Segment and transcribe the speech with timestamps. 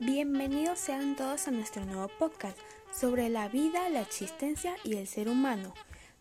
[0.00, 2.58] Bienvenidos sean todos a nuestro nuevo podcast
[2.92, 5.72] sobre la vida, la existencia y el ser humano,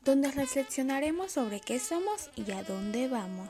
[0.06, 3.50] donde reflexionaremos sobre qué somos y a dónde vamos.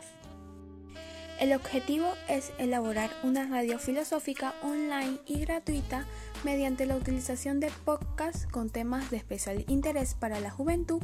[1.40, 6.06] El objetivo es elaborar una radio filosófica online y gratuita
[6.44, 11.02] mediante la utilización de podcasts con temas de especial interés para la juventud,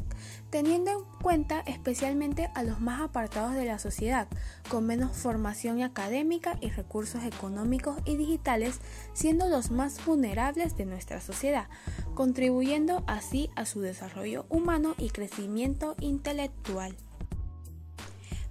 [0.50, 4.28] teniendo en cuenta especialmente a los más apartados de la sociedad,
[4.68, 8.80] con menos formación académica y recursos económicos y digitales,
[9.12, 11.68] siendo los más vulnerables de nuestra sociedad,
[12.14, 16.96] contribuyendo así a su desarrollo humano y crecimiento intelectual.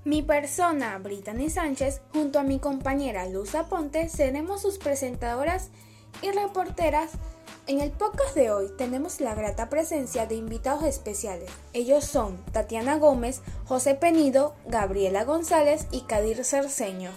[0.05, 5.71] Mi persona, Brittany Sánchez, junto a mi compañera Luz Aponte, seremos sus presentadoras
[6.21, 7.11] y reporteras.
[7.67, 11.51] En el podcast de hoy tenemos la grata presencia de invitados especiales.
[11.73, 17.11] Ellos son Tatiana Gómez, José Penido, Gabriela González y Kadir Cerceño.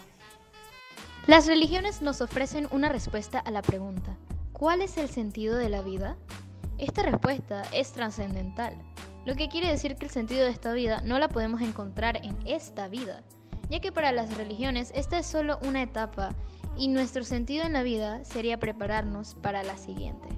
[1.28, 4.16] Las religiones nos ofrecen una respuesta a la pregunta,
[4.52, 6.16] ¿cuál es el sentido de la vida?
[6.78, 8.74] Esta respuesta es trascendental
[9.24, 12.36] lo que quiere decir que el sentido de esta vida no la podemos encontrar en
[12.44, 13.22] esta vida,
[13.70, 16.34] ya que para las religiones esta es solo una etapa
[16.76, 20.28] y nuestro sentido en la vida sería prepararnos para la siguiente.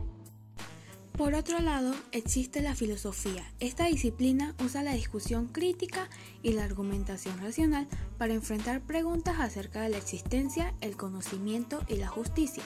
[1.17, 3.45] Por otro lado, existe la filosofía.
[3.61, 6.09] Esta disciplina usa la discusión crítica
[6.43, 7.87] y la argumentación racional
[8.19, 12.65] para enfrentar preguntas acerca de la existencia, el conocimiento y la justicia.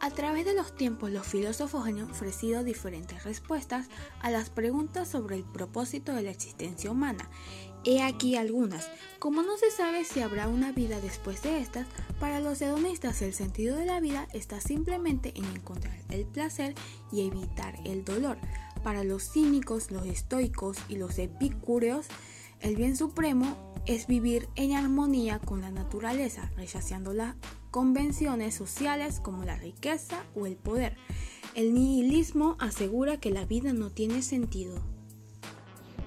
[0.00, 3.88] A través de los tiempos, los filósofos han ofrecido diferentes respuestas
[4.20, 7.28] a las preguntas sobre el propósito de la existencia humana
[7.84, 8.88] He aquí algunas.
[9.18, 11.86] Como no se sabe si habrá una vida después de estas,
[12.20, 16.74] para los hedonistas el sentido de la vida está simplemente en encontrar el placer
[17.12, 18.38] y evitar el dolor.
[18.82, 22.06] Para los cínicos, los estoicos y los epicúreos,
[22.60, 23.56] el bien supremo
[23.86, 27.36] es vivir en armonía con la naturaleza, rechazando las
[27.70, 30.96] convenciones sociales como la riqueza o el poder.
[31.54, 34.82] El nihilismo asegura que la vida no tiene sentido.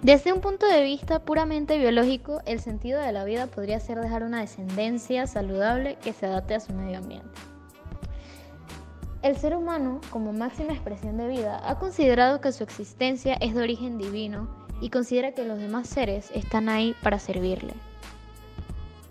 [0.03, 4.23] Desde un punto de vista puramente biológico, el sentido de la vida podría ser dejar
[4.23, 7.29] una descendencia saludable que se adapte a su medio ambiente.
[9.21, 13.61] El ser humano, como máxima expresión de vida, ha considerado que su existencia es de
[13.61, 14.49] origen divino
[14.81, 17.75] y considera que los demás seres están ahí para servirle.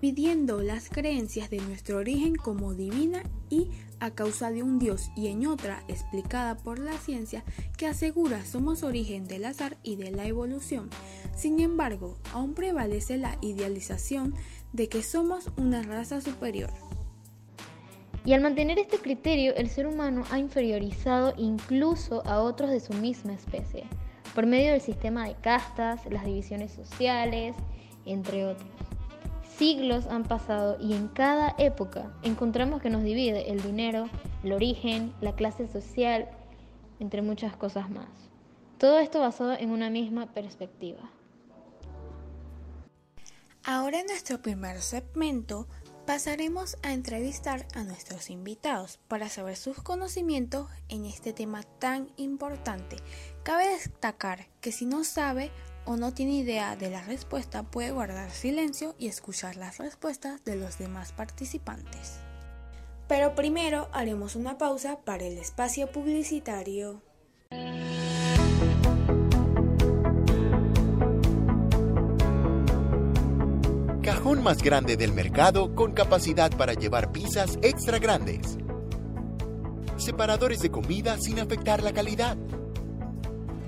[0.01, 3.71] Pidiendo las creencias de nuestro origen como divina y
[4.01, 7.45] a causa de un Dios y en otra explicada por la ciencia
[7.77, 10.91] que asegura somos origen del azar y de la evolución.
[11.37, 14.35] Sin embargo, aún prevalece la idealización
[14.73, 16.71] de que somos una raza superior.
[18.25, 22.93] Y al mantener este criterio, el ser humano ha inferiorizado incluso a otros de su
[22.93, 23.85] misma especie,
[24.35, 27.57] por medio del sistema de castas, las divisiones sociales,
[28.05, 28.90] entre otros.
[29.61, 34.09] Siglos han pasado y en cada época encontramos que nos divide el dinero,
[34.43, 36.31] el origen, la clase social,
[36.99, 38.09] entre muchas cosas más.
[38.79, 41.11] Todo esto basado en una misma perspectiva.
[43.63, 45.69] Ahora en nuestro primer segmento
[46.07, 52.97] pasaremos a entrevistar a nuestros invitados para saber sus conocimientos en este tema tan importante.
[53.43, 55.51] Cabe destacar que si no sabe
[55.91, 60.55] o no tiene idea de la respuesta puede guardar silencio y escuchar las respuestas de
[60.55, 62.21] los demás participantes.
[63.09, 67.03] Pero primero haremos una pausa para el espacio publicitario.
[74.01, 78.59] Cajón más grande del mercado con capacidad para llevar pizzas extra grandes.
[79.97, 82.39] Separadores de comida sin afectar la calidad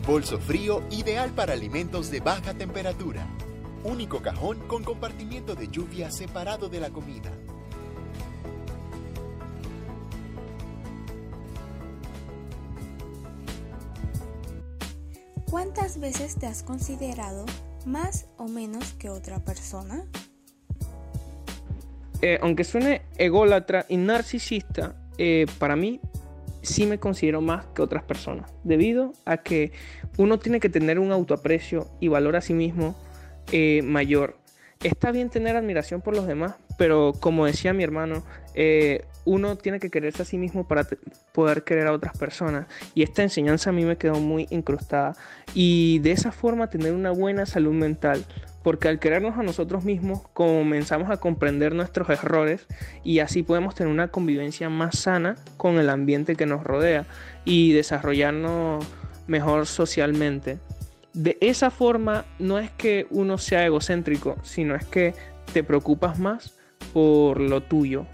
[0.06, 3.24] Bolso frío ideal para alimentos de baja temperatura.
[3.84, 7.30] Único cajón con compartimiento de lluvia separado de la comida.
[15.48, 17.46] ¿Cuántas veces te has considerado
[17.86, 20.04] más o menos que otra persona?
[22.22, 26.00] Eh, aunque suene ególatra y narcisista, eh, para mí
[26.62, 29.72] sí me considero más que otras personas, debido a que
[30.16, 32.96] uno tiene que tener un autoaprecio y valor a sí mismo
[33.50, 34.36] eh, mayor.
[34.82, 38.24] Está bien tener admiración por los demás, pero como decía mi hermano,
[38.54, 40.86] eh, uno tiene que quererse a sí mismo para
[41.32, 42.66] poder querer a otras personas.
[42.94, 45.14] Y esta enseñanza a mí me quedó muy incrustada.
[45.54, 48.24] Y de esa forma tener una buena salud mental,
[48.62, 52.66] porque al querernos a nosotros mismos comenzamos a comprender nuestros errores
[53.04, 57.04] y así podemos tener una convivencia más sana con el ambiente que nos rodea
[57.44, 58.84] y desarrollarnos
[59.26, 60.58] mejor socialmente.
[61.12, 65.14] De esa forma no es que uno sea egocéntrico, sino es que
[65.52, 66.54] te preocupas más
[66.92, 68.06] por lo tuyo.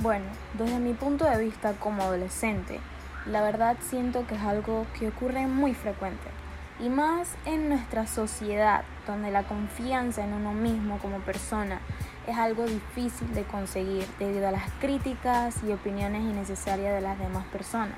[0.00, 2.80] Bueno, desde mi punto de vista como adolescente,
[3.26, 6.37] la verdad siento que es algo que ocurre muy frecuente.
[6.80, 11.80] Y más en nuestra sociedad, donde la confianza en uno mismo como persona
[12.28, 17.44] es algo difícil de conseguir debido a las críticas y opiniones innecesarias de las demás
[17.46, 17.96] personas.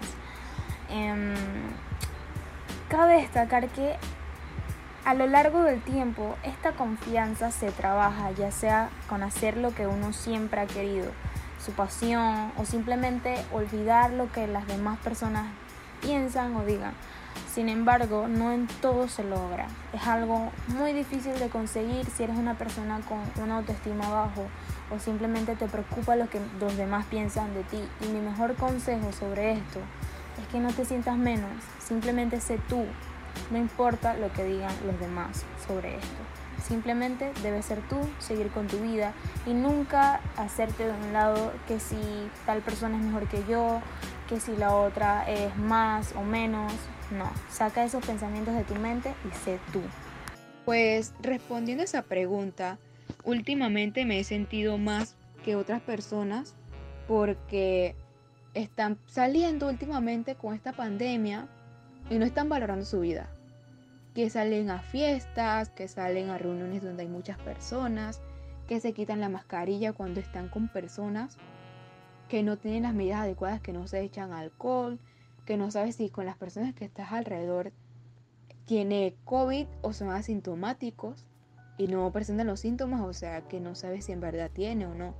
[0.89, 1.35] Em,
[2.89, 3.97] cabe destacar que
[5.05, 9.87] a lo largo del tiempo esta confianza se trabaja ya sea con hacer lo que
[9.87, 11.11] uno siempre ha querido,
[11.65, 15.47] su pasión o simplemente olvidar lo que las demás personas
[16.01, 16.95] piensan o digan.
[17.53, 19.67] Sin embargo, no en todo se logra.
[19.93, 24.47] Es algo muy difícil de conseguir si eres una persona con una autoestima bajo
[24.91, 27.83] o simplemente te preocupa lo que los demás piensan de ti.
[28.01, 29.81] Y mi mejor consejo sobre esto
[30.41, 32.85] es que no te sientas menos, simplemente sé tú.
[33.51, 36.23] No importa lo que digan los demás sobre esto.
[36.63, 39.13] Simplemente debes ser tú, seguir con tu vida
[39.47, 41.97] y nunca hacerte de un lado que si
[42.47, 43.81] tal persona es mejor que yo,
[44.29, 46.73] que si la otra es más o menos.
[47.11, 49.81] No, saca esos pensamientos de tu mente y sé tú.
[50.65, 52.79] Pues respondiendo a esa pregunta,
[53.25, 56.55] últimamente me he sentido más que otras personas
[57.09, 57.97] porque
[58.55, 61.49] están saliendo últimamente con esta pandemia
[62.09, 63.31] y no están valorando su vida.
[64.15, 68.21] Que salen a fiestas, que salen a reuniones donde hay muchas personas,
[68.69, 71.39] que se quitan la mascarilla cuando están con personas
[72.29, 75.01] que no tienen las medidas adecuadas, que no se echan alcohol,
[75.51, 77.73] que no sabes si con las personas que estás alrededor
[78.67, 81.27] tiene COVID o son asintomáticos
[81.77, 84.95] y no presentan los síntomas, o sea que no sabes si en verdad tiene o
[84.95, 85.13] no.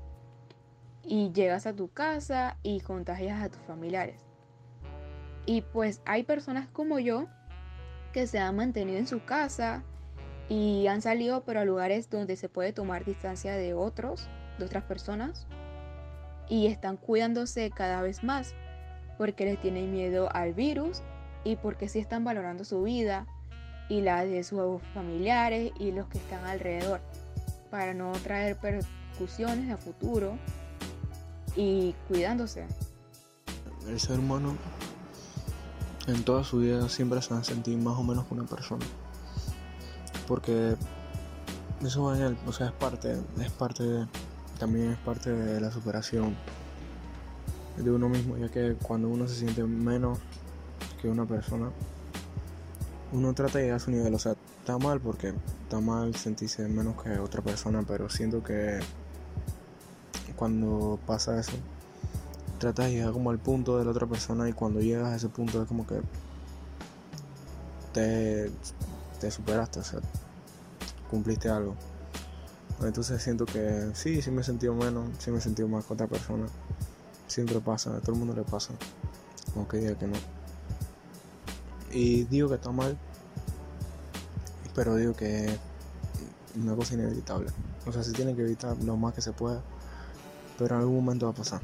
[1.03, 4.21] Y llegas a tu casa y contagias a tus familiares.
[5.47, 7.27] Y pues hay personas como yo
[8.13, 9.83] que se han mantenido en su casa
[10.49, 14.29] y han salido pero a lugares donde se puede tomar distancia de otros,
[14.61, 15.49] de otras personas
[16.49, 18.55] y están cuidándose cada vez más
[19.21, 21.03] porque les tienen miedo al virus
[21.45, 23.27] y porque sí están valorando su vida
[23.91, 27.03] y la de sus familiares y los que están alrededor
[27.71, 30.39] para no traer percusiones a futuro
[31.55, 32.67] y cuidándose.
[33.87, 34.57] El ser humano
[36.07, 38.87] en toda su vida siempre se va a sentir más o menos una persona.
[40.27, 40.77] Porque
[41.85, 44.07] eso va en él, o sea, es parte, es parte
[44.59, 46.35] también es parte de la superación
[47.83, 50.19] de uno mismo, ya que cuando uno se siente menos
[51.01, 51.71] que una persona,
[53.13, 54.15] uno trata de llegar a su nivel.
[54.15, 55.33] O sea, está mal porque
[55.63, 58.81] está mal sentirse menos que otra persona, pero siento que
[60.37, 61.53] cuando pasa eso,
[62.59, 65.29] tratas de llegar como al punto de la otra persona y cuando llegas a ese
[65.29, 66.01] punto es como que
[67.93, 68.51] te,
[69.21, 70.01] te superaste, o sea,
[71.11, 71.75] cumpliste algo.
[72.83, 75.93] Entonces siento que sí, sí me he sentido menos, sí me he sentido más que
[75.93, 76.47] otra persona.
[77.31, 78.75] Siempre pasa, a todo el mundo le pasa.
[79.55, 80.17] Aunque diga que no.
[81.93, 82.99] Y digo que está mal,
[84.75, 85.59] pero digo que es
[86.57, 87.49] una cosa inevitable.
[87.87, 89.63] O sea, se tiene que evitar lo más que se pueda,
[90.59, 91.61] pero en algún momento va a pasar.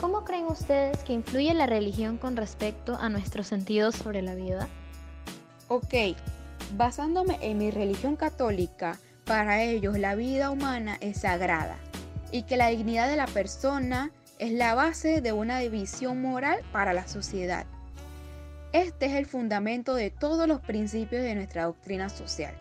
[0.00, 4.68] ¿Cómo creen ustedes que influye la religión con respecto a nuestros sentidos sobre la vida?
[5.68, 6.16] Ok,
[6.78, 11.76] basándome en mi religión católica, para ellos la vida humana es sagrada
[12.32, 16.92] y que la dignidad de la persona es la base de una división moral para
[16.92, 17.66] la sociedad.
[18.72, 22.54] Este es el fundamento de todos los principios de nuestra doctrina social.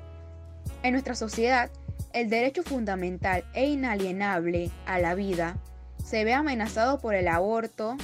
[0.83, 1.69] En nuestra sociedad,
[2.13, 5.57] el derecho fundamental e inalienable a la vida
[6.03, 7.97] se ve amenazado por el aborto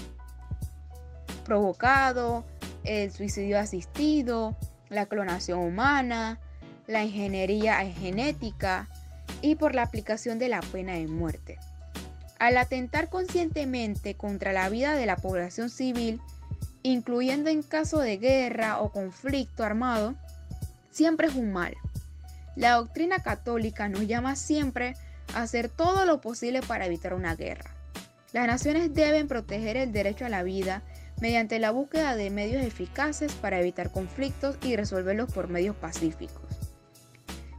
[1.45, 2.43] provocado,
[2.83, 4.57] el suicidio asistido,
[4.89, 6.39] la clonación humana,
[6.87, 8.89] la ingeniería genética,
[9.41, 11.57] y por la aplicación de la pena de muerte.
[12.39, 16.19] Al atentar conscientemente contra la vida de la población civil,
[16.83, 20.15] incluyendo en caso de guerra o conflicto armado,
[20.89, 21.75] siempre es un mal.
[22.55, 24.95] La doctrina católica nos llama siempre
[25.33, 27.71] a hacer todo lo posible para evitar una guerra.
[28.33, 30.81] Las naciones deben proteger el derecho a la vida
[31.19, 36.60] mediante la búsqueda de medios eficaces para evitar conflictos y resolverlos por medios pacíficos.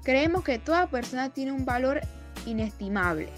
[0.03, 2.01] Creemos que toda persona tiene un valor
[2.47, 3.29] inestimable,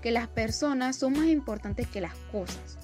[0.00, 2.78] que las personas son más importantes que las cosas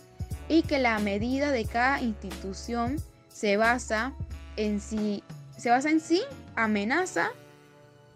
[0.49, 2.97] y que la medida de cada institución
[3.29, 4.15] se basa
[4.57, 5.23] en sí,
[5.57, 6.23] se basa en sí,
[6.57, 7.29] amenaza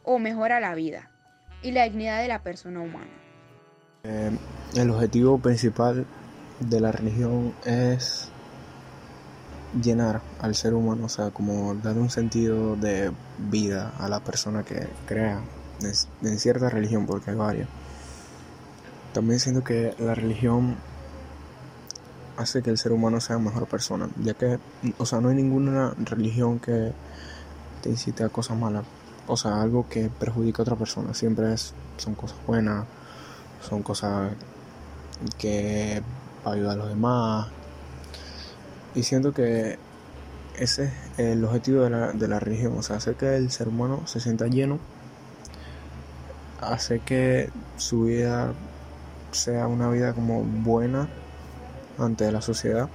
[0.02, 1.11] o mejora la vida
[1.62, 3.11] y la dignidad de la persona humana.
[4.02, 4.30] Eh,
[4.76, 6.04] el objetivo principal
[6.59, 8.30] de la religión es
[9.82, 13.12] llenar al ser humano, o sea, como dar un sentido de
[13.50, 15.40] vida a la persona que crea
[16.22, 17.68] en cierta religión, porque hay varias.
[19.12, 20.76] también siento que la religión
[22.36, 24.58] hace que el ser humano sea mejor persona, ya que,
[24.98, 26.92] o sea, no hay ninguna religión que
[27.82, 28.84] te incite a cosas malas,
[29.26, 32.86] o sea, algo que perjudica a otra persona, siempre es, son cosas buenas,
[33.68, 34.32] son cosas
[35.38, 36.02] que
[36.44, 37.48] ayudan a los demás,
[38.94, 39.78] y siento que
[40.58, 43.68] ese es el objetivo de la, de la religión, o sea, hacer que el ser
[43.68, 44.78] humano se sienta lleno,
[46.60, 48.52] hace que su vida
[49.32, 51.08] sea una vida como buena
[51.98, 52.88] ante la sociedad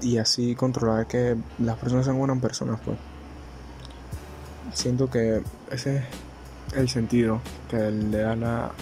[0.00, 2.98] y así controlar que las personas sean buenas personas pues.
[4.74, 6.04] Siento que ese es
[6.74, 7.40] el sentido
[7.70, 8.72] que le da la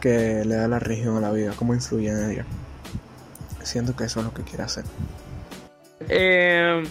[0.00, 2.46] que le da la religión a la vida cómo influye en ella
[3.64, 4.84] siento que eso es lo que quiere hacer
[6.08, 6.82] Eh,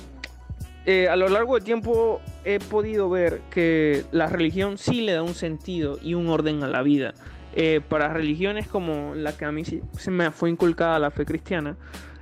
[0.85, 5.21] eh, a lo largo del tiempo he podido ver que la religión sí le da
[5.21, 7.13] un sentido y un orden a la vida.
[7.53, 11.75] Eh, para religiones como la que a mí se me fue inculcada la fe cristiana,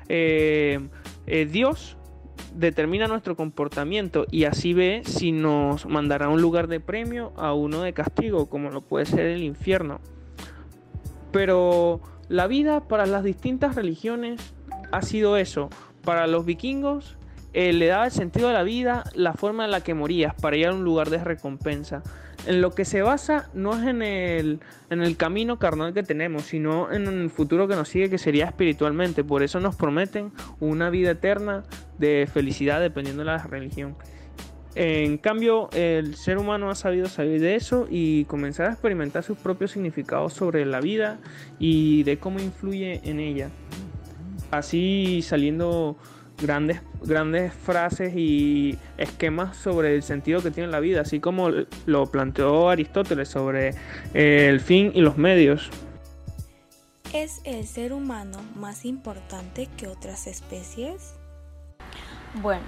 [0.08, 0.80] eh,
[1.28, 1.98] eh, Dios
[2.56, 7.84] determina nuestro comportamiento y así ve si nos mandará un lugar de premio a uno
[7.84, 10.02] de castigo, como lo puede ser el infierno.
[11.32, 14.54] Pero la vida para las distintas religiones
[14.92, 15.70] ha sido eso.
[16.04, 17.18] Para los vikingos
[17.54, 20.56] eh, le daba el sentido a la vida la forma en la que morías para
[20.56, 22.04] ir a un lugar de recompensa.
[22.46, 24.60] En lo que se basa no es en el,
[24.90, 28.46] en el camino carnal que tenemos, sino en el futuro que nos sigue, que sería
[28.46, 29.24] espiritualmente.
[29.24, 31.64] Por eso nos prometen una vida eterna
[31.98, 33.98] de felicidad dependiendo de la religión.
[34.76, 39.38] En cambio, el ser humano ha sabido salir de eso y comenzar a experimentar sus
[39.38, 41.20] propios significados sobre la vida
[41.58, 43.50] y de cómo influye en ella.
[44.52, 45.98] Así saliendo
[46.42, 51.50] grandes, grandes frases y esquemas sobre el sentido que tiene la vida, así como
[51.86, 53.74] lo planteó Aristóteles sobre
[54.14, 55.70] el fin y los medios.
[57.14, 61.16] ¿Es el ser humano más importante que otras especies?
[62.36, 62.66] Bueno,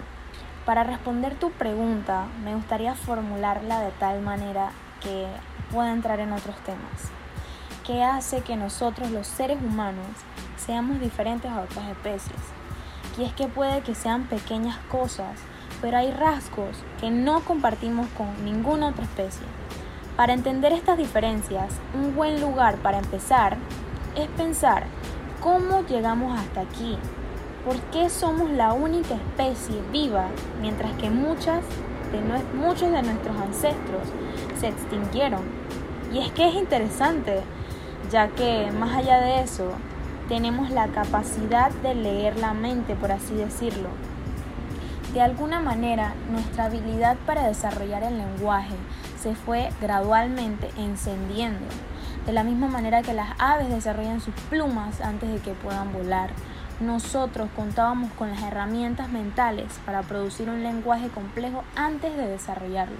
[0.65, 5.27] para responder tu pregunta, me gustaría formularla de tal manera que
[5.71, 7.09] pueda entrar en otros temas.
[7.85, 10.05] ¿Qué hace que nosotros los seres humanos
[10.57, 12.39] seamos diferentes a otras especies?
[13.17, 15.39] Y es que puede que sean pequeñas cosas,
[15.81, 19.47] pero hay rasgos que no compartimos con ninguna otra especie.
[20.15, 23.57] Para entender estas diferencias, un buen lugar para empezar
[24.15, 24.83] es pensar
[25.41, 26.97] cómo llegamos hasta aquí,
[27.65, 30.25] ¿Por qué somos la única especie viva
[30.61, 31.63] mientras que muchas
[32.55, 34.01] muchos de nuestros ancestros
[34.59, 35.41] se extinguieron?
[36.11, 37.41] Y es que es interesante,
[38.09, 39.73] ya que más allá de eso,
[40.27, 43.89] tenemos la capacidad de leer la mente, por así decirlo.
[45.13, 48.75] De alguna manera, nuestra habilidad para desarrollar el lenguaje
[49.21, 51.67] se fue gradualmente encendiendo,
[52.25, 56.31] de la misma manera que las aves desarrollan sus plumas antes de que puedan volar.
[56.81, 62.97] Nosotros contábamos con las herramientas mentales para producir un lenguaje complejo antes de desarrollarlo.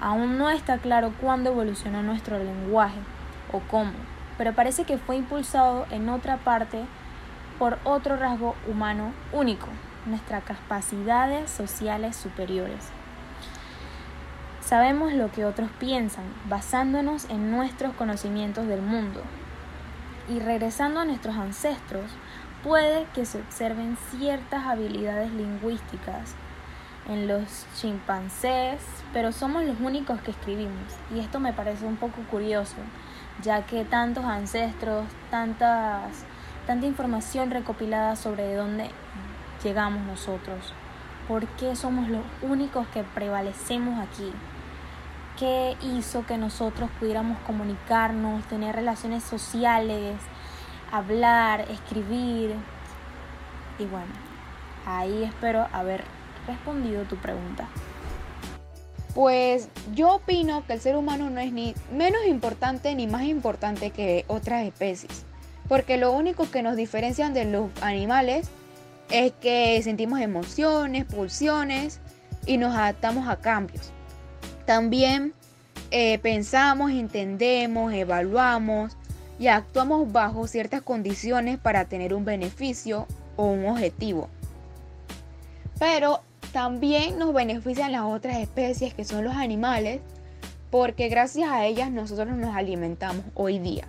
[0.00, 2.98] Aún no está claro cuándo evolucionó nuestro lenguaje
[3.52, 3.92] o cómo,
[4.38, 6.86] pero parece que fue impulsado en otra parte
[7.58, 9.66] por otro rasgo humano único,
[10.06, 12.88] nuestras capacidades sociales superiores.
[14.62, 19.20] Sabemos lo que otros piensan, basándonos en nuestros conocimientos del mundo.
[20.30, 22.10] Y regresando a nuestros ancestros,
[22.62, 26.34] puede que se observen ciertas habilidades lingüísticas
[27.08, 28.80] en los chimpancés,
[29.12, 30.94] pero somos los únicos que escribimos.
[31.14, 32.76] Y esto me parece un poco curioso,
[33.42, 36.24] ya que tantos ancestros, tantas,
[36.66, 38.90] tanta información recopilada sobre de dónde
[39.64, 40.72] llegamos nosotros,
[41.26, 44.32] por qué somos los únicos que prevalecemos aquí.
[45.38, 50.16] ¿Qué hizo que nosotros pudiéramos comunicarnos, tener relaciones sociales,
[50.90, 52.54] hablar, escribir?
[53.78, 54.12] Y bueno,
[54.86, 56.04] ahí espero haber
[56.46, 57.68] respondido tu pregunta.
[59.14, 63.90] Pues yo opino que el ser humano no es ni menos importante ni más importante
[63.90, 65.24] que otras especies.
[65.68, 68.48] Porque lo único que nos diferencian de los animales
[69.10, 72.00] es que sentimos emociones, pulsiones
[72.46, 73.90] y nos adaptamos a cambios.
[74.66, 75.34] También
[75.90, 78.97] eh, pensamos, entendemos, evaluamos
[79.38, 84.28] y actuamos bajo ciertas condiciones para tener un beneficio o un objetivo.
[85.78, 86.20] Pero
[86.52, 90.00] también nos benefician las otras especies que son los animales
[90.70, 93.86] porque gracias a ellas nosotros nos alimentamos hoy día.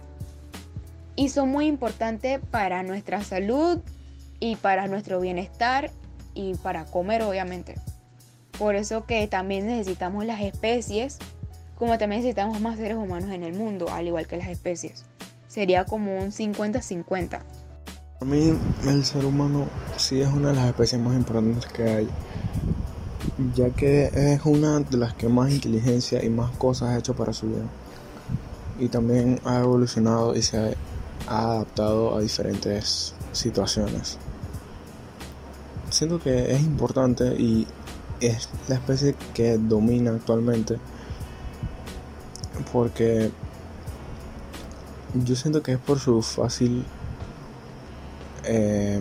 [1.15, 3.79] Y son muy importantes para nuestra salud
[4.39, 5.91] y para nuestro bienestar
[6.33, 7.75] y para comer obviamente.
[8.57, 11.17] Por eso que también necesitamos las especies
[11.79, 15.05] como también necesitamos más seres humanos en el mundo, al igual que las especies.
[15.49, 17.27] Sería como un 50-50.
[18.19, 18.53] Para mí
[18.85, 19.65] el ser humano
[19.97, 22.09] sí es una de las especies más importantes que hay,
[23.55, 27.33] ya que es una de las que más inteligencia y más cosas ha hecho para
[27.33, 27.63] su vida.
[28.77, 30.71] Y también ha evolucionado y se ha,
[31.27, 34.19] adaptado a diferentes situaciones.
[35.89, 37.65] Siento que es importante y
[38.21, 40.77] es la especie que domina actualmente
[42.71, 43.31] porque
[45.13, 46.85] yo siento que es por su fácil
[48.43, 48.99] eh,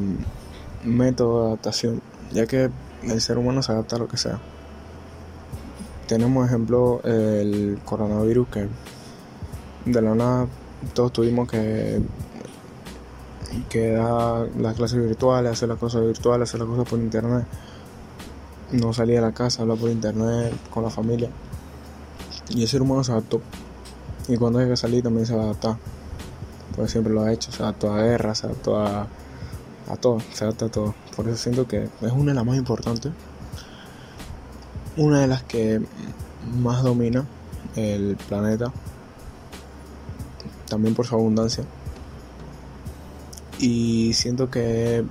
[0.85, 2.71] método de adaptación, ya que
[3.03, 4.39] el ser humano se adapta a lo que sea.
[6.07, 8.69] Tenemos ejemplo el coronavirus que
[9.85, 10.47] de la nada
[10.95, 12.01] todos tuvimos que
[13.69, 17.47] que dar las clases virtuales, hacer las cosas virtuales, hacer las cosas por internet.
[18.73, 21.31] No salir de la casa, hablar por internet con la familia.
[22.51, 23.41] Y el ser humano se adaptó.
[24.29, 25.77] Y cuando hay que salir también se va a adaptar.
[26.79, 29.09] Pues siempre lo ha hecho, se adaptó a guerras, se adaptó a,
[29.89, 30.95] a todo, se adapta a todo.
[31.17, 33.11] Por eso siento que es una de las más importantes.
[34.97, 35.83] Una de las que
[36.61, 37.27] más domina
[37.75, 38.73] el planeta.
[40.69, 41.65] También por su abundancia.
[43.59, 45.05] Y siento que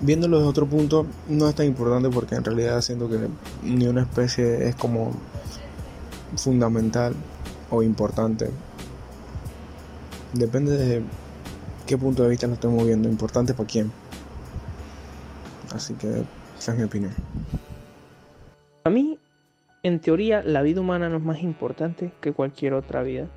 [0.00, 3.20] viéndolo desde otro punto no es tan importante porque en realidad siento que
[3.62, 5.12] ni una especie es como
[6.36, 7.14] fundamental
[7.70, 8.50] o importante.
[10.34, 11.02] Depende de
[11.86, 13.92] qué punto de vista lo estemos viendo, importante para quién.
[15.72, 16.24] Así que
[16.58, 17.12] esa es mi opinión.
[18.82, 19.18] A mí,
[19.84, 23.28] en teoría, la vida humana no es más importante que cualquier otra vida.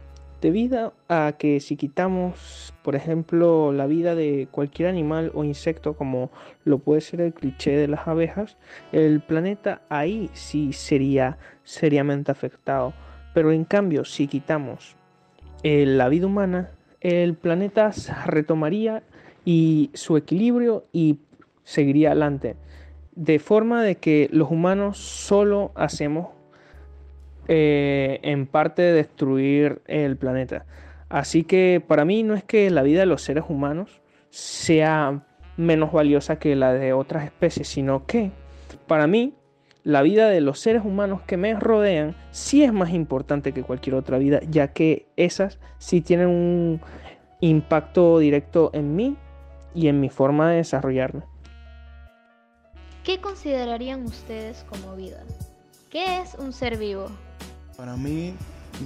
[0.42, 6.32] Debido a que si quitamos, por ejemplo, la vida de cualquier animal o insecto, como
[6.64, 8.58] lo puede ser el cliché de las abejas,
[8.92, 12.94] el planeta ahí sí sería seriamente afectado.
[13.36, 14.96] Pero en cambio, si quitamos
[15.64, 17.92] eh, la vida humana, el planeta
[18.26, 19.04] retomaría
[19.46, 21.20] y su equilibrio y
[21.64, 22.56] seguiría adelante.
[23.16, 26.30] De forma de que los humanos solo hacemos
[27.48, 30.66] eh, en parte destruir el planeta.
[31.10, 35.24] Así que para mí no es que la vida de los seres humanos sea
[35.56, 38.32] menos valiosa que la de otras especies, sino que
[38.86, 39.34] para mí
[39.88, 43.96] la vida de los seres humanos que me rodean sí es más importante que cualquier
[43.96, 46.82] otra vida, ya que esas sí tienen un
[47.40, 49.16] impacto directo en mí
[49.74, 51.22] y en mi forma de desarrollarme.
[53.06, 55.24] ¿Qué considerarían ustedes como vida?
[55.90, 57.08] ¿Qué es un ser vivo?
[57.78, 58.34] Para mí,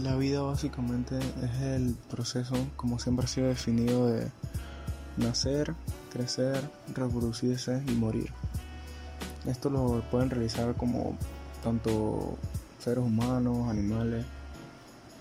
[0.03, 4.27] la vida básicamente es el proceso, como siempre ha sido definido, de
[5.17, 5.73] nacer,
[6.11, 6.61] crecer,
[6.93, 8.31] reproducirse y morir.
[9.45, 11.17] Esto lo pueden realizar como
[11.63, 12.37] tanto
[12.79, 14.25] seres humanos, animales,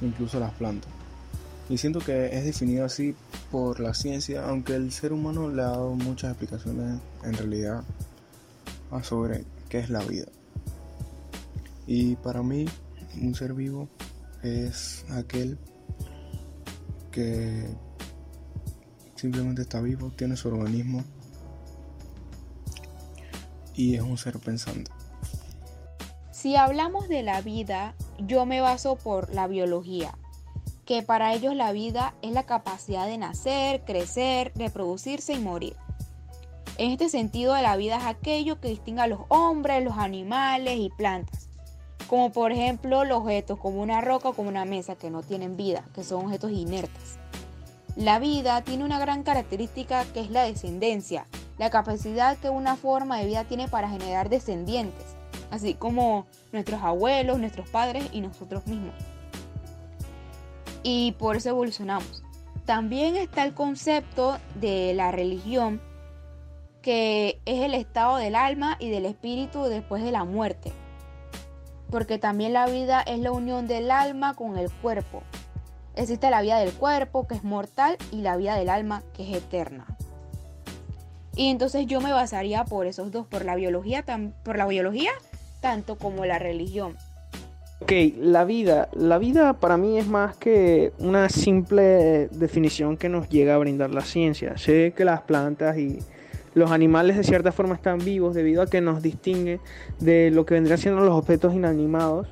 [0.02, 0.90] incluso las plantas.
[1.68, 3.14] Y siento que es definido así
[3.50, 7.84] por la ciencia, aunque el ser humano le ha dado muchas explicaciones en realidad
[9.02, 10.26] sobre qué es la vida.
[11.86, 12.66] Y para mí
[13.20, 13.88] un ser vivo
[14.42, 15.58] es aquel
[17.10, 17.68] que
[19.14, 21.04] simplemente está vivo, tiene su organismo
[23.80, 24.90] y es un ser pensante.
[26.30, 30.16] Si hablamos de la vida, yo me baso por la biología,
[30.84, 35.76] que para ellos la vida es la capacidad de nacer, crecer, reproducirse y morir.
[36.78, 40.90] En este sentido, la vida es aquello que distingue a los hombres, los animales y
[40.90, 41.50] plantas
[42.10, 45.56] como por ejemplo los objetos como una roca o como una mesa que no tienen
[45.56, 47.18] vida, que son objetos inertes.
[47.94, 51.28] La vida tiene una gran característica que es la descendencia,
[51.60, 55.04] la capacidad que una forma de vida tiene para generar descendientes,
[55.52, 58.94] así como nuestros abuelos, nuestros padres y nosotros mismos.
[60.82, 62.24] Y por eso evolucionamos.
[62.64, 65.80] También está el concepto de la religión,
[66.82, 70.72] que es el estado del alma y del espíritu después de la muerte
[71.90, 75.22] porque también la vida es la unión del alma con el cuerpo.
[75.96, 79.36] Existe la vida del cuerpo, que es mortal, y la vida del alma, que es
[79.36, 79.86] eterna.
[81.36, 84.04] Y entonces yo me basaría por esos dos, por la biología,
[84.42, 85.10] por la biología
[85.60, 86.96] tanto como la religión.
[87.80, 88.88] Ok, la vida.
[88.92, 93.90] La vida para mí es más que una simple definición que nos llega a brindar
[93.90, 94.58] la ciencia.
[94.58, 95.98] Sé que las plantas y
[96.54, 99.60] los animales de cierta forma están vivos debido a que nos distingue
[99.98, 102.28] de lo que vendrían siendo los objetos inanimados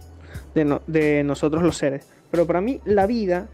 [0.55, 2.07] de, nosotros los seres.
[2.31, 3.49] Pero para mí la vida,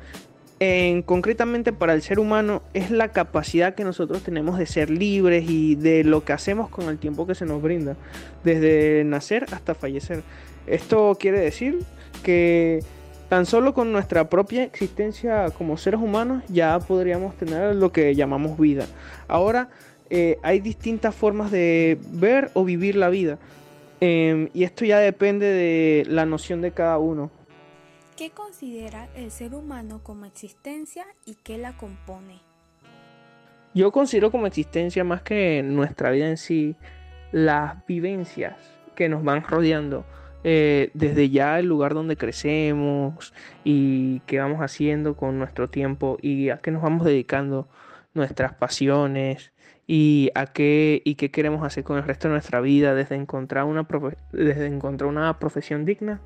[0.65, 5.45] en, concretamente para el ser humano, es la capacidad que nosotros tenemos de ser libres
[5.49, 7.97] y de lo que hacemos con el tiempo que se nos brinda,
[8.45, 10.23] desde nacer hasta fallecer.
[10.67, 11.81] Esto quiere decir
[12.23, 12.81] que
[13.29, 18.59] tan solo con nuestra propia existencia como seres humanos ya podríamos tener lo que llamamos
[18.59, 18.87] vida.
[19.29, 19.69] Ahora
[20.09, 23.39] eh, hay distintas formas de ver o vivir la vida
[24.01, 27.31] em, y esto ya depende de la noción de cada uno.
[28.17, 32.39] ¿Qué considera el ser humano como existencia y qué la compone?
[33.75, 36.77] Yo considero como existencia más que nuestra vida en sí,
[37.33, 38.55] las vivencias
[38.95, 40.05] que nos van rodeando.
[40.45, 46.51] Eh, desde ya el lugar donde crecemos y qué vamos haciendo con nuestro tiempo y
[46.51, 47.67] a qué nos vamos dedicando
[48.13, 49.53] nuestras pasiones
[49.89, 53.65] y a qué y qué queremos hacer con el resto de nuestra vida desde encontrar
[53.65, 53.89] una
[54.33, 56.21] desde encontrar una profesión digna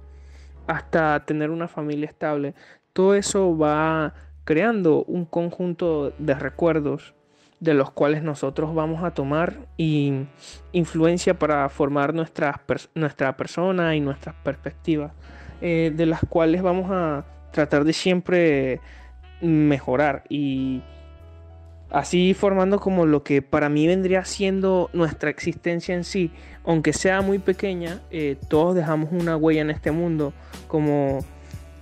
[0.68, 2.54] hasta tener una familia estable.
[2.92, 7.14] Todo eso va creando un conjunto de recuerdos
[7.60, 12.62] de los cuales nosotros vamos a tomar influencia para formar nuestra,
[12.94, 15.12] nuestra persona y nuestras perspectivas,
[15.60, 18.80] eh, de las cuales vamos a tratar de siempre
[19.40, 20.82] mejorar y
[21.90, 26.30] así formando como lo que para mí vendría siendo nuestra existencia en sí,
[26.64, 30.32] aunque sea muy pequeña, eh, todos dejamos una huella en este mundo
[30.66, 31.24] como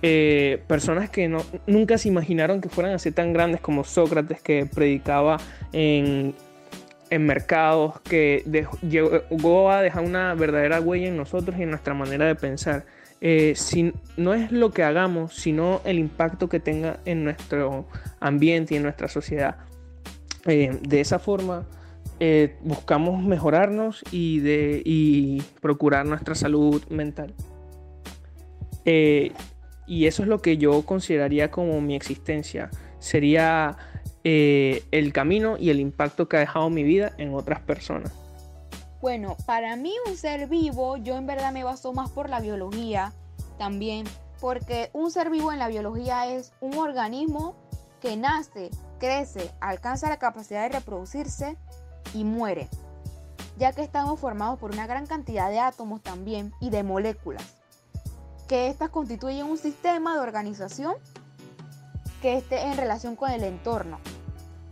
[0.01, 4.65] eh, personas que no, nunca se imaginaron que fueran así tan grandes como Sócrates, que
[4.65, 5.37] predicaba
[5.73, 6.35] en,
[7.09, 8.43] en mercados, que
[8.87, 12.85] llegó a dejar una verdadera huella en nosotros y en nuestra manera de pensar.
[13.19, 17.87] Eh, si, no es lo que hagamos, sino el impacto que tenga en nuestro
[18.19, 19.57] ambiente y en nuestra sociedad.
[20.47, 21.65] Eh, de esa forma,
[22.61, 27.35] buscamos mejorarnos y, de, y procurar nuestra salud mental.
[29.87, 32.69] Y eso es lo que yo consideraría como mi existencia.
[32.99, 33.77] Sería
[34.25, 38.11] eh, el camino y el impacto que ha dejado mi vida en otras personas.
[38.99, 43.13] Bueno, para mí un ser vivo, yo en verdad me baso más por la biología
[43.57, 44.05] también,
[44.41, 47.55] porque un ser vivo en la biología es un organismo
[48.01, 51.57] que nace, crece, alcanza la capacidad de reproducirse
[52.13, 52.69] y muere,
[53.57, 57.57] ya que estamos formados por una gran cantidad de átomos también y de moléculas
[58.47, 60.95] que éstas constituyen un sistema de organización
[62.21, 63.99] que esté en relación con el entorno.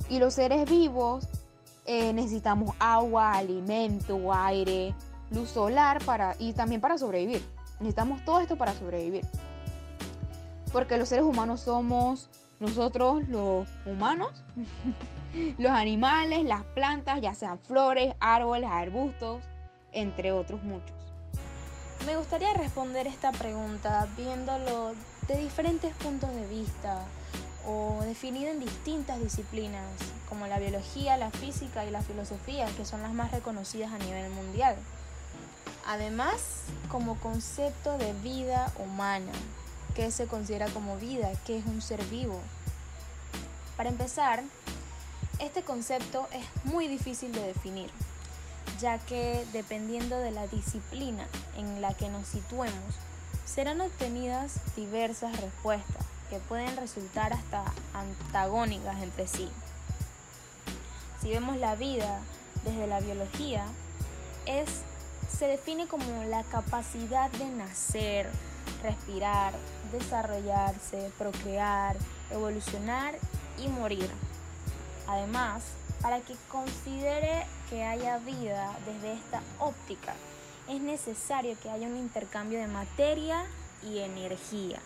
[0.10, 1.28] Y los seres vivos
[1.86, 4.96] eh, necesitamos agua, alimento, aire,
[5.30, 7.46] luz solar para, y también para sobrevivir.
[7.80, 9.26] Necesitamos todo esto para sobrevivir.
[10.72, 14.32] Porque los seres humanos somos nosotros los humanos,
[15.58, 19.44] los animales, las plantas, ya sean flores, árboles, arbustos,
[19.92, 20.96] entre otros muchos.
[22.06, 24.94] Me gustaría responder esta pregunta viéndolo
[25.28, 27.04] de diferentes puntos de vista
[27.68, 29.84] o definido en distintas disciplinas
[30.30, 34.30] como la biología, la física y la filosofía, que son las más reconocidas a nivel
[34.32, 34.76] mundial.
[35.88, 39.32] Además, como concepto de vida humana,
[39.96, 41.32] ¿qué se considera como vida?
[41.46, 42.40] ¿Qué es un ser vivo?
[43.78, 44.44] Para empezar,
[45.40, 47.90] este concepto es muy difícil de definir
[48.80, 51.26] ya que dependiendo de la disciplina
[51.58, 52.96] en la que nos situemos,
[53.46, 59.50] serán obtenidas diversas respuestas que pueden resultar hasta antagónicas entre sí.
[61.22, 62.20] Si vemos la vida
[62.64, 63.66] desde la biología,
[64.46, 64.70] es,
[65.30, 68.30] se define como la capacidad de nacer,
[68.86, 69.54] respirar,
[69.92, 71.98] desarrollarse, procrear,
[72.32, 73.16] evolucionar
[73.58, 74.10] y morir.
[75.08, 75.64] Además,
[76.02, 80.14] para que considere que haya vida desde esta óptica,
[80.70, 83.46] es necesario que haya un intercambio de materia
[83.84, 84.80] y energía.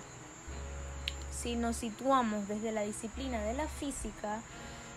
[1.32, 4.42] Si nos situamos desde la disciplina de la física,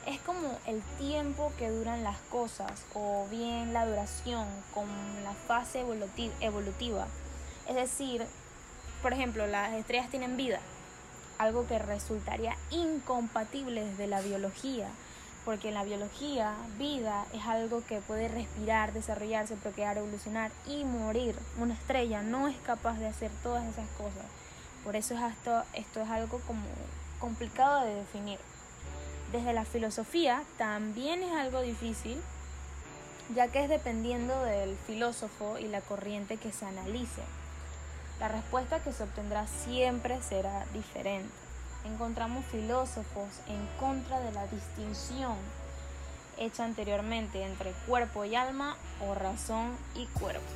[0.06, 4.86] es como el tiempo que duran las cosas o bien la duración con
[5.22, 5.84] la fase
[6.40, 7.06] evolutiva.
[7.68, 8.26] Es decir,
[9.02, 10.60] por ejemplo, las estrellas tienen vida,
[11.38, 14.88] algo que resultaría incompatible desde la biología
[15.44, 21.34] porque en la biología vida es algo que puede respirar, desarrollarse, procrear, evolucionar y morir.
[21.58, 24.24] Una estrella no es capaz de hacer todas esas cosas.
[24.84, 25.20] Por eso es
[25.74, 26.62] esto, es algo como
[27.18, 28.38] complicado de definir.
[29.32, 32.20] Desde la filosofía también es algo difícil,
[33.34, 37.22] ya que es dependiendo del filósofo y la corriente que se analice.
[38.22, 41.42] La respuesta que se obtendrá siempre será diferente
[41.84, 45.36] encontramos filósofos en contra de la distinción
[46.38, 50.46] hecha anteriormente entre cuerpo y alma o razón y cuerpo.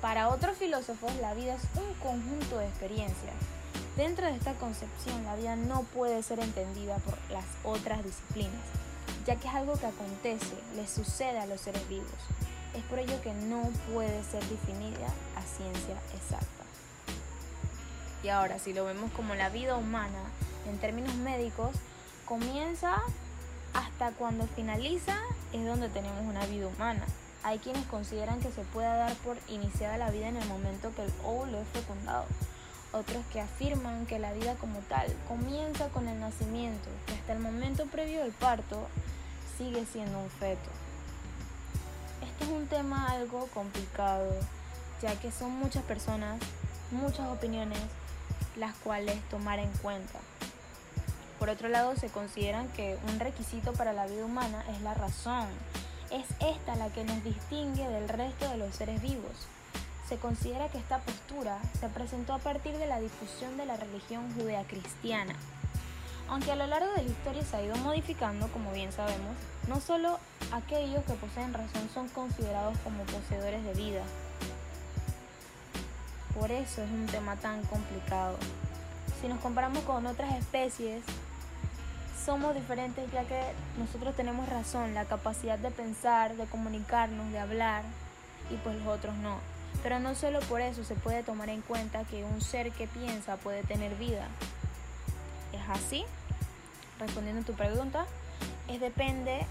[0.00, 3.34] Para otros filósofos la vida es un conjunto de experiencias.
[3.96, 8.60] Dentro de esta concepción la vida no puede ser entendida por las otras disciplinas,
[9.26, 12.10] ya que es algo que acontece, le sucede a los seres vivos.
[12.74, 16.63] Es por ello que no puede ser definida a ciencia exacta.
[18.24, 20.18] Y ahora, si lo vemos como la vida humana
[20.66, 21.76] en términos médicos,
[22.24, 23.02] comienza
[23.74, 25.18] hasta cuando finaliza
[25.52, 27.04] es donde tenemos una vida humana.
[27.42, 31.04] Hay quienes consideran que se puede dar por iniciada la vida en el momento que
[31.04, 32.24] el óvulo es fecundado.
[32.94, 37.40] Otros que afirman que la vida como tal comienza con el nacimiento, que hasta el
[37.40, 38.88] momento previo del parto
[39.58, 40.70] sigue siendo un feto.
[42.22, 44.30] Este es un tema algo complicado,
[45.02, 46.40] ya que son muchas personas,
[46.90, 47.80] muchas opiniones,
[48.56, 50.18] las cuales tomar en cuenta.
[51.38, 55.46] Por otro lado, se consideran que un requisito para la vida humana es la razón.
[56.10, 59.46] Es esta la que nos distingue del resto de los seres vivos.
[60.08, 64.32] Se considera que esta postura se presentó a partir de la difusión de la religión
[64.34, 65.34] judea-cristiana.
[66.28, 69.36] Aunque a lo largo de la historia se ha ido modificando, como bien sabemos,
[69.68, 70.18] no solo
[70.52, 74.02] aquellos que poseen razón son considerados como poseedores de vida.
[76.38, 78.36] Por eso es un tema tan complicado.
[79.20, 81.02] Si nos comparamos con otras especies,
[82.24, 83.40] somos diferentes ya que
[83.78, 87.84] nosotros tenemos razón, la capacidad de pensar, de comunicarnos, de hablar,
[88.50, 89.38] y pues los otros no.
[89.82, 93.36] Pero no solo por eso se puede tomar en cuenta que un ser que piensa
[93.36, 94.26] puede tener vida.
[95.52, 96.04] ¿Es así?
[96.98, 98.06] Respondiendo a tu pregunta,
[98.68, 99.46] es depende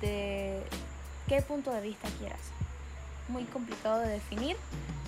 [0.00, 0.62] de
[1.26, 2.40] qué punto de vista quieras.
[3.28, 4.56] Muy complicado de definir,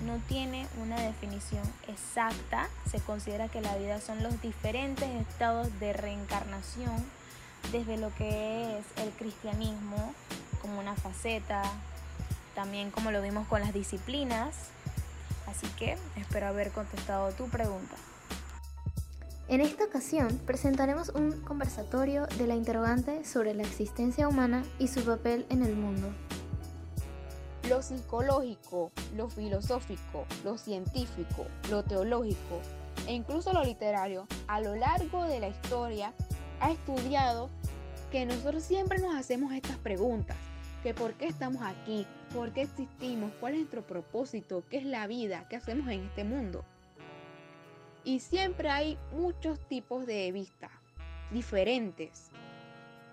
[0.07, 2.69] no tiene una definición exacta.
[2.91, 7.05] Se considera que la vida son los diferentes estados de reencarnación,
[7.73, 10.15] desde lo que es el cristianismo
[10.61, 11.63] como una faceta,
[12.55, 14.55] también como lo vimos con las disciplinas.
[15.47, 17.97] Así que espero haber contestado tu pregunta.
[19.49, 25.05] En esta ocasión presentaremos un conversatorio de la interrogante sobre la existencia humana y su
[25.05, 26.09] papel en el mundo.
[27.71, 32.61] Lo psicológico, lo filosófico, lo científico, lo teológico
[33.07, 36.13] e incluso lo literario a lo largo de la historia
[36.59, 37.49] ha estudiado
[38.11, 40.37] que nosotros siempre nos hacemos estas preguntas,
[40.83, 45.07] que por qué estamos aquí, por qué existimos, cuál es nuestro propósito, qué es la
[45.07, 46.65] vida, qué hacemos en este mundo.
[48.03, 50.73] Y siempre hay muchos tipos de vista
[51.31, 52.31] diferentes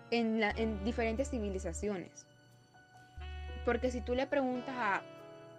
[0.09, 2.25] en, en diferentes civilizaciones.
[3.67, 5.01] Porque si tú le preguntas a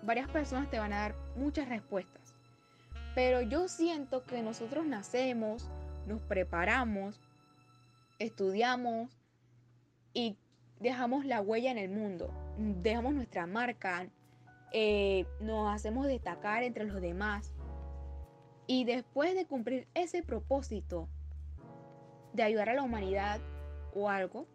[0.02, 2.34] varias personas te van a dar muchas respuestas.
[3.14, 5.68] Pero yo siento que nosotros nacemos,
[6.06, 7.20] nos preparamos,
[8.18, 9.20] estudiamos
[10.14, 10.38] y
[10.80, 14.08] dejamos la huella en el mundo, dejamos nuestra marca,
[14.72, 17.52] eh, nos hacemos destacar entre los demás.
[18.66, 21.10] Y después de cumplir ese propósito
[22.32, 23.38] de ayudar a la humanidad
[23.94, 24.46] o algo,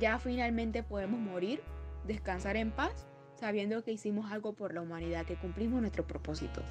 [0.00, 1.62] ya finalmente podemos morir,
[2.06, 3.06] descansar en paz,
[3.38, 6.62] sabiendo que hicimos algo por la humanidad, que cumplimos nuestro propósito.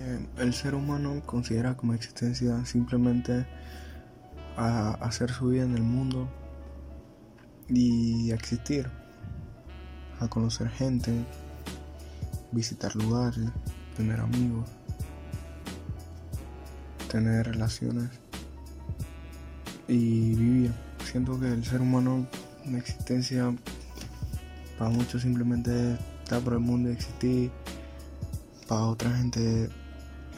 [0.00, 3.46] Eh, el ser humano considera como existencia simplemente
[4.56, 6.28] a hacer su vida en el mundo
[7.68, 8.90] y existir,
[10.20, 11.12] a conocer gente,
[12.52, 13.50] visitar lugares,
[13.96, 14.68] tener amigos,
[17.10, 18.10] tener relaciones
[19.88, 20.72] y vivir.
[21.04, 22.26] Siento que el ser humano,
[22.64, 23.54] una existencia,
[24.78, 27.50] para muchos simplemente está por el mundo y existir,
[28.68, 29.68] para otra gente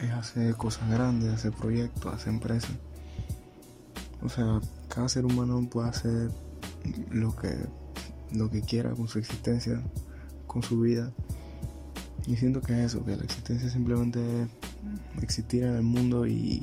[0.01, 2.71] es hacer cosas grandes, hacer proyectos, hacer empresas.
[4.21, 6.31] O sea, cada ser humano puede hacer
[7.11, 7.55] lo que,
[8.33, 9.81] lo que quiera con su existencia,
[10.45, 11.11] con su vida.
[12.25, 16.61] Y siento que es eso, que la existencia simplemente es existir en el mundo y,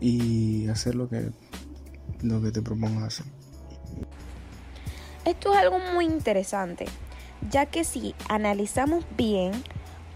[0.00, 1.30] y hacer lo que,
[2.22, 3.33] lo que te propongas hacer.
[5.24, 6.86] Esto es algo muy interesante,
[7.50, 9.52] ya que si analizamos bien,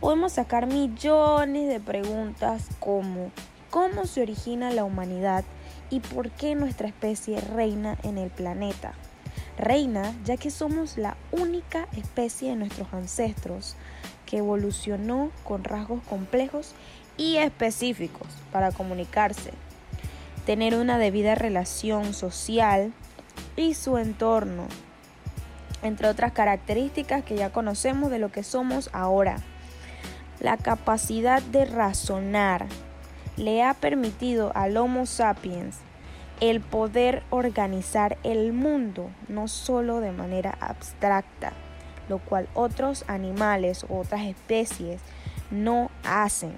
[0.01, 3.31] podemos sacar millones de preguntas como
[3.71, 5.44] ¿cómo se origina la humanidad?
[5.90, 8.92] y por qué nuestra especie reina en el planeta.
[9.57, 13.75] Reina ya que somos la única especie de nuestros ancestros
[14.27, 16.75] que evolucionó con rasgos complejos
[17.16, 19.53] y específicos para comunicarse,
[20.47, 22.92] tener una debida relación social
[23.57, 24.66] y su entorno,
[25.83, 29.37] entre otras características que ya conocemos de lo que somos ahora.
[30.41, 32.67] La capacidad de razonar,
[33.37, 35.77] le ha permitido al Homo sapiens
[36.41, 41.53] el poder organizar el mundo, no solo de manera abstracta,
[42.09, 45.01] lo cual otros animales u otras especies
[45.51, 46.55] no hacen.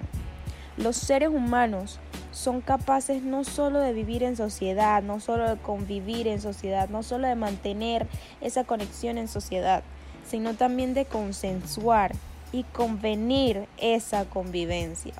[0.77, 1.99] Los seres humanos
[2.31, 7.03] son capaces no solo de vivir en sociedad, no solo de convivir en sociedad, no
[7.03, 8.07] solo de mantener
[8.39, 9.83] esa conexión en sociedad,
[10.25, 12.13] sino también de consensuar
[12.51, 15.13] y convenir esa convivencia.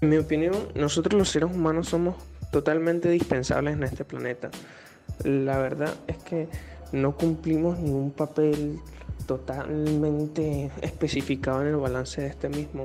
[0.00, 2.16] En mi opinión, nosotros los seres humanos somos
[2.50, 4.50] totalmente dispensables en este planeta.
[5.22, 6.48] La verdad es que
[6.92, 8.78] no cumplimos ningún papel
[9.26, 12.84] totalmente especificado en el balance de este mismo.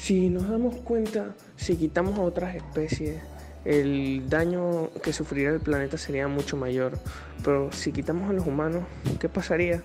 [0.00, 3.20] Si nos damos cuenta, si quitamos a otras especies,
[3.66, 6.98] el daño que sufriría el planeta sería mucho mayor.
[7.44, 8.84] Pero si quitamos a los humanos,
[9.20, 9.82] ¿qué pasaría?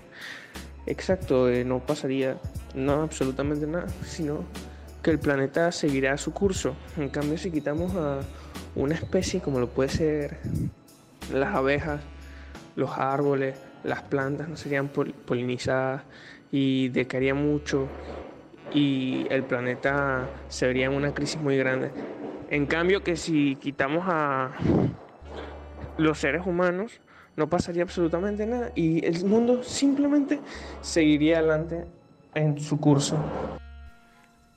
[0.86, 2.38] Exacto, eh, no pasaría
[2.74, 4.42] no absolutamente nada, sino
[5.02, 6.74] que el planeta seguirá su curso.
[6.96, 8.20] En cambio, si quitamos a
[8.74, 10.38] una especie como lo puede ser
[11.30, 12.00] las abejas,
[12.74, 16.04] los árboles, las plantas no serían polinizadas
[16.50, 17.86] y decaería mucho
[18.76, 21.90] y el planeta se vería en una crisis muy grande.
[22.50, 24.50] En cambio que si quitamos a
[25.96, 27.00] los seres humanos,
[27.36, 30.40] no pasaría absolutamente nada y el mundo simplemente
[30.82, 31.86] seguiría adelante
[32.34, 33.16] en su curso.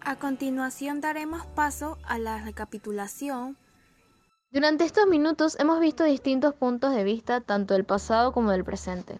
[0.02, 3.58] A continuación daremos paso a la recapitulación.
[4.52, 9.20] Durante estos minutos hemos visto distintos puntos de vista tanto del pasado como del presente.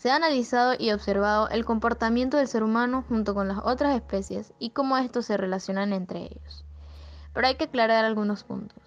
[0.00, 4.52] Se ha analizado y observado el comportamiento del ser humano junto con las otras especies
[4.58, 6.64] y cómo estos se relacionan entre ellos
[7.32, 8.82] pero hay que aclarar algunos puntos.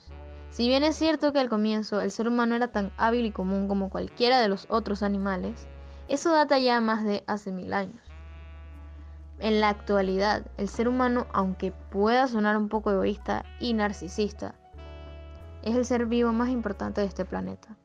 [0.49, 3.67] Si bien es cierto que al comienzo el ser humano era tan hábil y común
[3.67, 5.67] como cualquiera de los otros animales,
[6.07, 8.01] eso data ya más de hace mil años.
[9.39, 14.53] En la actualidad, el ser humano, aunque pueda sonar un poco egoísta y narcisista,
[15.63, 17.75] es el ser vivo más importante de este planeta.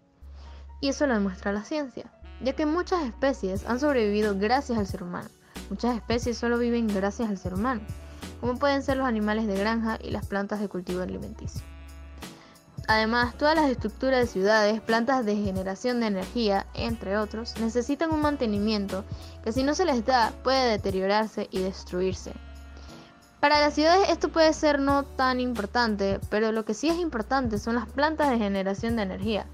[0.81, 5.03] Y eso lo demuestra la ciencia, ya que muchas especies han sobrevivido gracias al ser
[5.03, 5.29] humano.
[5.71, 7.83] Muchas especies solo viven gracias al ser humano
[8.41, 11.63] como pueden ser los animales de granja y las plantas de cultivo alimenticio.
[12.87, 18.23] Además, todas las estructuras de ciudades, plantas de generación de energía, entre otros, necesitan un
[18.23, 19.05] mantenimiento
[19.45, 22.33] que si no se les da puede deteriorarse y destruirse.
[23.41, 27.59] Para las ciudades esto puede ser no tan importante, pero lo que sí es importante
[27.59, 29.47] son las plantas de generación de energía.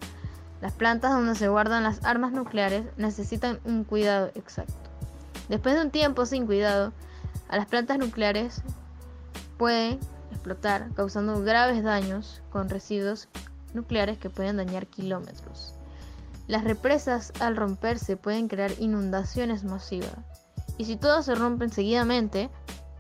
[0.65, 4.73] Las plantas donde se guardan las armas nucleares necesitan un cuidado exacto.
[5.51, 6.95] Después de un tiempo sin cuidado,
[7.51, 8.63] a las plantas nucleares
[9.59, 9.99] pueden
[10.31, 13.29] explotar causando graves daños con residuos
[13.75, 15.75] nucleares que pueden dañar kilómetros.
[16.49, 20.17] Las represas al romperse pueden crear inundaciones masivas
[20.79, 22.49] y si todas se rompen seguidamente,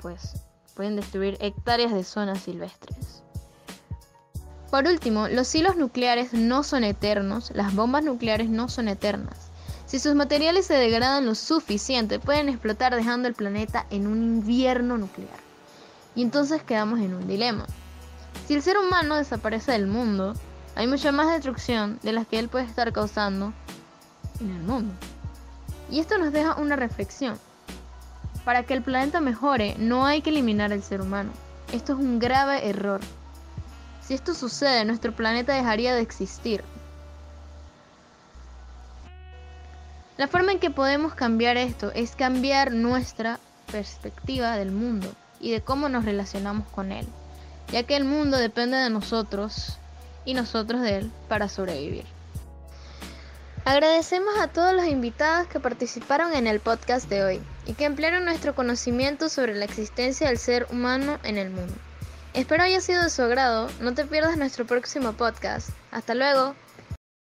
[0.02, 0.34] pues
[0.74, 3.23] pueden destruir hectáreas de zonas silvestres.
[4.74, 9.52] Por último, los hilos nucleares no son eternos, las bombas nucleares no son eternas.
[9.86, 14.98] Si sus materiales se degradan lo suficiente, pueden explotar dejando el planeta en un invierno
[14.98, 15.38] nuclear.
[16.16, 17.66] Y entonces quedamos en un dilema.
[18.48, 20.34] Si el ser humano desaparece del mundo,
[20.74, 23.52] hay mucha más destrucción de las que él puede estar causando
[24.40, 24.92] en el mundo.
[25.88, 27.38] Y esto nos deja una reflexión.
[28.44, 31.30] Para que el planeta mejore, no hay que eliminar al ser humano.
[31.72, 33.00] Esto es un grave error.
[34.06, 36.62] Si esto sucede, nuestro planeta dejaría de existir.
[40.18, 43.40] La forma en que podemos cambiar esto es cambiar nuestra
[43.72, 47.06] perspectiva del mundo y de cómo nos relacionamos con él,
[47.72, 49.78] ya que el mundo depende de nosotros
[50.24, 52.04] y nosotros de él para sobrevivir.
[53.64, 58.26] Agradecemos a todos los invitados que participaron en el podcast de hoy y que emplearon
[58.26, 61.74] nuestro conocimiento sobre la existencia del ser humano en el mundo.
[62.34, 65.70] Espero haya sido de su agrado, no te pierdas nuestro próximo podcast.
[65.92, 66.56] Hasta luego.